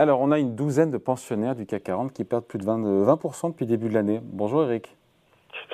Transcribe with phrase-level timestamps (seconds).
[0.00, 3.04] Alors, on a une douzaine de pensionnaires du CAC 40 qui perdent plus de 20,
[3.04, 4.20] 20% depuis le début de l'année.
[4.22, 4.96] Bonjour Eric.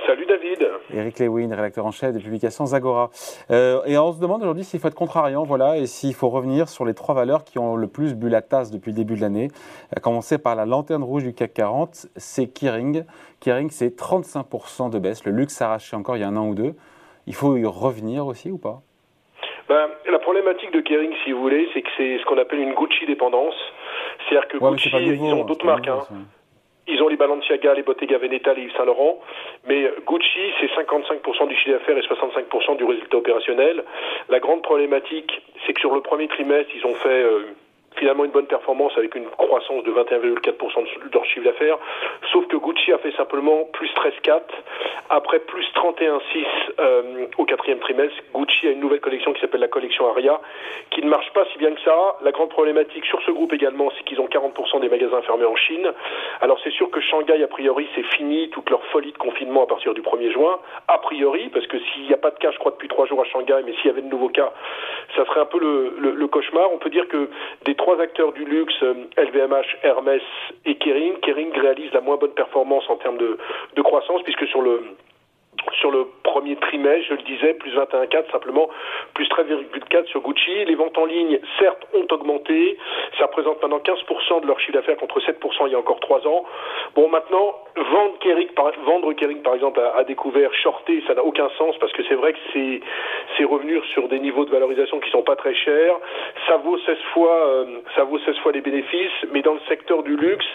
[0.06, 0.66] Salut David.
[0.94, 3.10] Eric Lewin, rédacteur en chef des publications Zagora.
[3.50, 6.70] Euh, et on se demande aujourd'hui s'il faut être contrariant, voilà, et s'il faut revenir
[6.70, 9.20] sur les trois valeurs qui ont le plus bu la tasse depuis le début de
[9.20, 9.48] l'année.
[9.94, 13.04] À commencer par la lanterne rouge du CAC 40, c'est Kering.
[13.40, 15.26] Kering, c'est 35% de baisse.
[15.26, 16.74] Le luxe arraché encore il y a un an ou deux.
[17.26, 18.80] Il faut y revenir aussi ou pas?
[19.68, 22.72] Ben, La problématique de Kering, si vous voulez, c'est que c'est ce qu'on appelle une
[22.72, 23.54] Gucci dépendance.
[24.28, 25.88] C'est-à-dire que Gucci, ils ont d'autres marques.
[25.88, 26.00] Hein.
[26.86, 29.18] Ils ont les Balenciaga, les Bottega Veneta, les Yves Saint Laurent,
[29.66, 33.84] mais Gucci, c'est 55% du chiffre d'affaires et 65% du résultat opérationnel.
[34.28, 37.54] La grande problématique, c'est que sur le premier trimestre, ils ont fait euh,
[38.04, 41.78] finalement une bonne performance avec une croissance de 21,4% de leur chiffre d'affaires.
[42.32, 44.42] Sauf que Gucci a fait simplement plus 13,4
[45.08, 46.44] après plus 31,6
[46.80, 48.14] euh, au quatrième trimestre.
[48.34, 50.38] Gucci a une nouvelle collection qui s'appelle la collection Aria
[50.90, 52.16] qui ne marche pas si bien que ça.
[52.22, 55.56] La grande problématique sur ce groupe également, c'est qu'ils ont 40% des magasins fermés en
[55.56, 55.90] Chine.
[56.42, 59.66] Alors c'est sûr que Shanghai, a priori, c'est fini toute leur folie de confinement à
[59.66, 60.58] partir du 1er juin.
[60.88, 63.22] A priori, parce que s'il n'y a pas de cas, je crois, depuis trois jours
[63.22, 64.52] à Shanghai, mais s'il y avait de nouveaux cas,
[65.16, 66.72] ça serait un peu le, le, cauchemar.
[66.72, 67.28] On peut dire que
[67.64, 70.22] des trois acteurs du luxe, LVMH, euh, Hermès
[70.64, 71.18] et Kering.
[71.20, 73.38] Kering réalise la moins bonne performance en termes de,
[73.76, 74.82] de croissance, puisque sur le
[75.80, 78.68] sur le premier trimestre, je le disais, plus 21,4, simplement
[79.14, 80.64] plus 13,4 sur Gucci.
[80.64, 82.76] Les ventes en ligne, certes, ont augmenté.
[83.18, 86.26] Ça représente maintenant 15% de leur chiffre d'affaires contre 7% il y a encore 3
[86.26, 86.44] ans.
[86.96, 91.48] Bon, maintenant, vendre Kering, par, vendre Kering, par exemple, à, découvert, shorter, ça n'a aucun
[91.56, 92.80] sens parce que c'est vrai que c'est,
[93.36, 95.96] c'est revenir sur des niveaux de valorisation qui sont pas très chers.
[96.48, 100.02] Ça vaut 16 fois, euh, ça vaut 16 fois les bénéfices, mais dans le secteur
[100.02, 100.46] du luxe,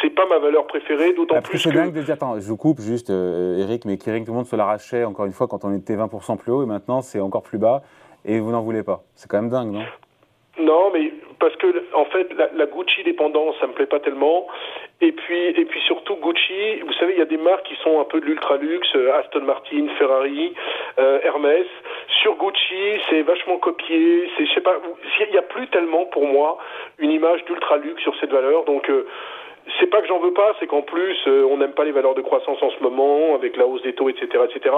[0.00, 1.68] c'est pas ma valeur préférée, d'autant plus, que...
[1.68, 4.46] dingue de dire, attends, je vous coupe juste, euh, Eric, mais Kering, tout le monde
[4.46, 7.42] se l'arrachait, encore une fois, quand on était 20% plus haut, et maintenant c'est encore
[7.42, 7.82] plus bas,
[8.24, 9.02] et vous n'en voulez pas.
[9.14, 9.84] C'est quand même dingue, non?
[10.58, 14.48] Non, mais parce que en fait, la, Gucci dépendance, ça me plaît pas tellement.
[15.00, 18.00] Et puis, et puis surtout Gucci, vous savez, il y a des marques qui sont
[18.00, 20.52] un peu de l'ultra luxe, euh, Aston Martin, Ferrari,
[20.98, 21.66] euh, Hermès.
[22.22, 24.28] Sur Gucci, c'est vachement copié.
[24.36, 24.74] C'est, je sais pas,
[25.28, 26.58] il y a plus tellement pour moi
[26.98, 28.64] une image d'ultra luxe sur cette valeur.
[28.64, 29.06] Donc euh,
[29.78, 32.14] c'est pas que j'en veux pas, c'est qu'en plus, euh, on n'aime pas les valeurs
[32.14, 34.74] de croissance en ce moment, avec la hausse des taux, etc., etc.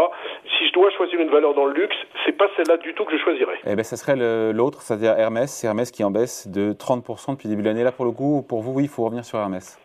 [0.59, 3.17] Si je dois choisir une valeur dans le luxe, c'est pas celle-là du tout que
[3.17, 3.59] je choisirais.
[3.67, 4.17] Eh ben, ça serait
[4.53, 5.51] l'autre, c'est-à-dire Hermès.
[5.51, 7.85] C'est Hermès qui en baisse de 30% depuis le début de l'année.
[7.85, 9.79] Là, pour le coup, pour vous, oui, il faut revenir sur Hermès.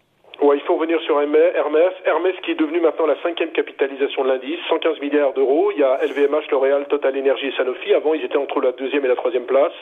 [0.45, 1.93] Ouais, il faut revenir sur Hermès.
[2.05, 5.71] Hermès qui est devenu maintenant la cinquième capitalisation de l'indice, 115 milliards d'euros.
[5.71, 7.95] Il y a LVMH, L'Oréal, Total Energy et Sanofi.
[7.95, 9.73] Avant, ils étaient entre la deuxième et la troisième place.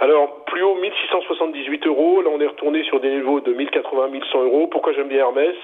[0.00, 2.20] Alors, plus haut, 1678 euros.
[2.20, 4.66] Là, on est retourné sur des niveaux de 1080, 1100 euros.
[4.66, 5.56] Pourquoi j'aime bien Hermès?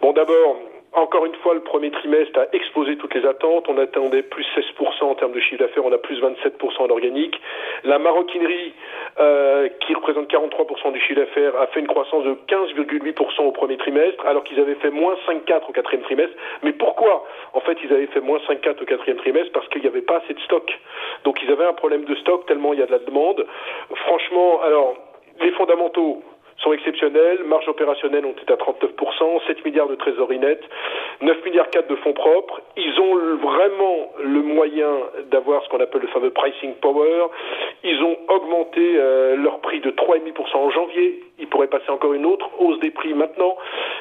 [0.00, 0.56] Bon, d'abord,
[0.92, 3.68] encore une fois, le premier trimestre a explosé toutes les attentes.
[3.68, 7.40] On attendait plus 16% en termes de chiffre d'affaires, on a plus 27% en organique.
[7.84, 8.72] La maroquinerie,
[9.20, 13.76] euh, qui représente 43% du chiffre d'affaires, a fait une croissance de 15,8% au premier
[13.76, 16.34] trimestre, alors qu'ils avaient fait moins 5,4 au quatrième trimestre.
[16.64, 17.24] Mais pourquoi?
[17.52, 20.16] En fait, ils avaient fait moins 5,4 au quatrième trimestre parce qu'il n'y avait pas
[20.24, 20.76] assez de stock.
[21.22, 23.46] Donc, ils avaient un problème de stock tellement il y a de la demande.
[23.94, 24.96] Franchement, alors,
[25.40, 26.22] les fondamentaux,
[26.62, 27.42] sont exceptionnels.
[27.44, 30.62] Marge opérationnelle ont été à 39%, 7 milliards de trésorerie nette,
[31.20, 32.60] 9 milliards 4 de fonds propres.
[32.76, 34.90] Ils ont vraiment le moyen
[35.30, 37.26] d'avoir ce qu'on appelle le fameux pricing power.
[37.84, 41.20] Ils ont augmenté euh, leur prix de 3,5% en janvier.
[41.38, 43.56] Ils pourraient passer encore une autre hausse des prix maintenant.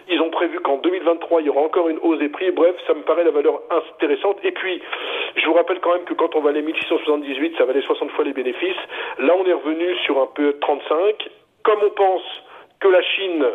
[0.09, 2.51] Ils ont prévu qu'en 2023, il y aura encore une hausse des prix.
[2.51, 4.37] Bref, ça me paraît la valeur intéressante.
[4.43, 4.81] Et puis,
[5.35, 8.33] je vous rappelle quand même que quand on valait 1678, ça valait 60 fois les
[8.33, 8.77] bénéfices.
[9.19, 11.29] Là, on est revenu sur un peu 35.
[11.63, 12.43] Comme on pense
[12.79, 13.45] que la Chine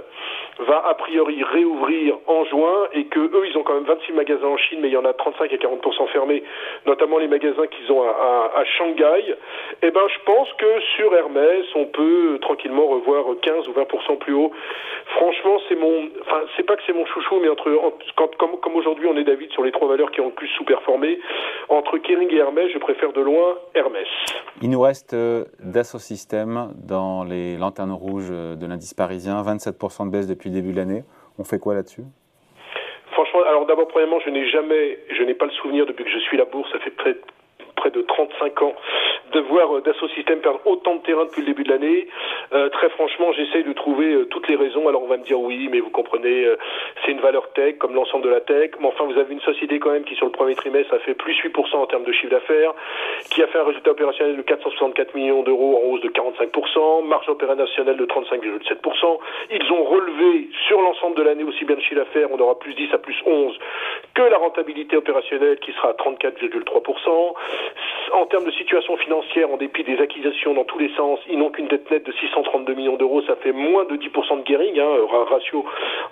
[0.59, 4.47] va a priori réouvrir en juin et que eux ils ont quand même 26 magasins
[4.47, 6.43] en Chine mais il y en a 35 à 40% fermés
[6.87, 9.35] notamment les magasins qu'ils ont à, à, Shanghai
[9.83, 14.35] eh ben je pense que sur Hermès on peut tranquillement revoir 15 ou 20% plus
[14.35, 14.51] haut.
[15.17, 17.71] Franchement c'est mon enfin c'est pas que c'est mon chouchou mais entre
[18.17, 20.49] quand, comme, comme aujourd'hui on est David sur les trois valeurs qui ont le plus
[20.49, 21.19] sous-performé
[21.69, 24.09] entre Kering et Hermès je préfère de loin Hermès.
[24.63, 30.11] Il nous reste euh, Dassault Systèmes dans les lanternes rouges de l'indice parisien 27 de
[30.11, 31.03] baisse depuis le début de l'année.
[31.39, 32.05] On fait quoi là-dessus?
[33.13, 36.19] Franchement, alors d'abord, premièrement, je n'ai jamais, je n'ai pas le souvenir depuis que je
[36.19, 37.17] suis la bourse, ça fait près,
[37.85, 38.75] près de 35 ans,
[39.33, 42.09] de voir euh, Dassault Systèmes perdre autant de terrain depuis le début de l'année.
[42.55, 44.89] Euh, très franchement, j'essaye de trouver euh, toutes les raisons.
[44.89, 46.47] Alors on va me dire oui, mais vous comprenez,
[47.05, 48.71] c'est une valeur tech comme l'ensemble de la tech.
[48.81, 51.15] Mais enfin, vous avez une société quand même qui sur le premier trimestre a fait
[51.15, 52.73] plus 8% en termes de chiffre d'affaires,
[53.31, 57.29] qui a fait un résultat opérationnel de 464 millions d'euros en hausse de 45%, marge
[57.29, 59.19] opérationnelle de 35,7%.
[59.51, 62.73] Ils ont relevé sur l'ensemble de l'année aussi bien de chiffre d'affaires, on aura plus
[62.75, 63.59] 10 à plus 11,
[64.15, 67.35] que la rentabilité opérationnelle qui sera à 34,3%.
[68.13, 71.51] En termes de situation financière, en dépit des acquisitions dans tous les sens, ils n'ont
[71.51, 73.23] qu'une dette nette de 632 millions d'euros.
[73.23, 74.97] Ça fait moins de 10% de gearing, hein,
[75.31, 75.65] ratio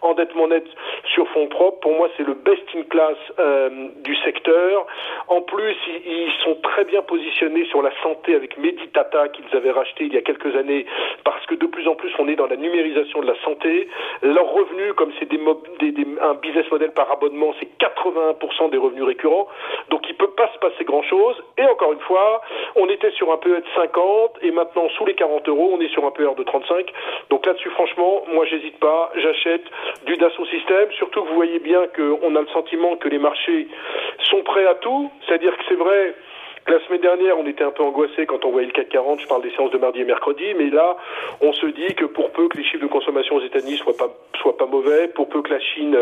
[0.03, 0.64] endettement net
[1.14, 1.81] sur fonds propres.
[1.81, 4.87] Pour moi, c'est le best in class euh, du secteur.
[5.29, 5.76] En plus,
[6.06, 10.17] ils, sont très bien positionnés sur la santé avec Meditata qu'ils avaient racheté il y
[10.17, 10.87] a quelques années
[11.25, 13.88] parce que de plus en plus on est dans la numérisation de la santé.
[14.23, 19.05] Leurs revenus, comme c'est des, des, un business model par abonnement, c'est 81% des revenus
[19.05, 19.47] récurrents.
[19.91, 21.37] Donc il peut pas se passer grand chose.
[21.58, 22.40] Et encore une fois,
[22.76, 25.88] on était sur un PE de 50 et maintenant sous les 40 euros, on est
[25.88, 26.93] sur un PE de 35.
[27.31, 29.64] Donc là-dessus, franchement, moi j'hésite pas, j'achète
[30.06, 30.90] du Dassault Systèmes.
[30.93, 33.69] Surtout que vous voyez bien qu'on a le sentiment que les marchés
[34.31, 35.10] sont prêts à tout.
[35.26, 36.14] C'est-à-dire que c'est vrai,
[36.69, 39.20] la semaine dernière, on était un peu angoissé quand on voyait le CAC 40.
[39.20, 40.96] Je parle des séances de mardi et mercredi, mais là,
[41.40, 44.10] on se dit que pour peu que les chiffres de consommation aux États-Unis soient pas
[44.40, 45.96] soient pas mauvais, pour peu que la Chine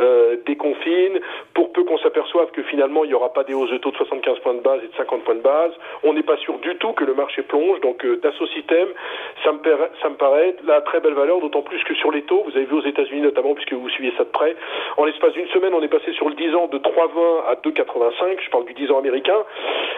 [0.00, 1.20] euh, déconfine,
[1.54, 4.38] pour qu'on s'aperçoive que finalement il n'y aura pas des hausses de taux de 75
[4.40, 5.72] points de base et de 50 points de base,
[6.04, 7.80] on n'est pas sûr du tout que le marché plonge.
[7.80, 8.90] Donc euh, Dassault Systèmes,
[9.42, 12.22] ça me, paraît, ça me paraît la très belle valeur, d'autant plus que sur les
[12.22, 14.54] taux, vous avez vu aux États-Unis notamment, puisque vous suivez ça de près,
[14.96, 18.40] en l'espace d'une semaine, on est passé sur le 10 ans de 3,20 à 2,85.
[18.40, 19.42] Je parle du 10 ans américain.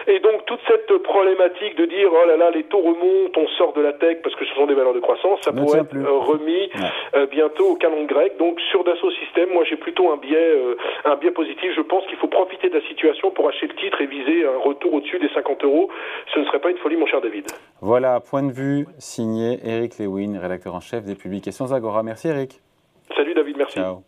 [0.07, 3.73] Et donc toute cette problématique de dire oh là là les taux remontent, on sort
[3.73, 6.11] de la tech parce que ce sont des valeurs de croissance, ça pourrait être euh,
[6.11, 6.69] remis
[7.15, 8.37] euh, bientôt au calendrier grec.
[8.37, 10.75] Donc sur Dassault Systèmes, moi j'ai plutôt un biais euh,
[11.05, 11.71] un biais positif.
[11.75, 14.57] Je pense qu'il faut profiter de la situation pour acheter le titre et viser un
[14.57, 15.89] retour au-dessus des 50 euros.
[16.33, 17.45] Ce ne serait pas une folie, mon cher David.
[17.81, 22.03] Voilà, point de vue signé Eric Lewin, rédacteur en chef des publications Agora.
[22.03, 22.61] Merci Eric.
[23.15, 23.75] Salut David, merci.
[23.75, 24.03] Ciao.